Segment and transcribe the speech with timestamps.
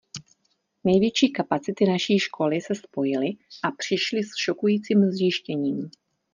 [0.83, 3.27] Největší kapacity naší školy se spojily
[3.63, 5.89] a přišly s šokujícím zjištěním.